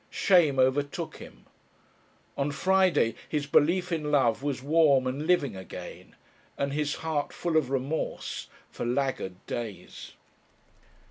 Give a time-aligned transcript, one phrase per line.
[0.09, 1.45] Shame overtook him.
[2.35, 6.15] On Friday his belief in love was warm and living again,
[6.57, 10.13] and his heart full of remorse for laggard days.